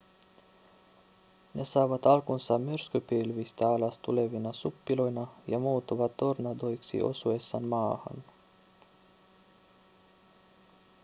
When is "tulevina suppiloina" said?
3.99-5.27